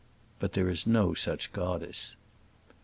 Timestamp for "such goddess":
1.13-2.15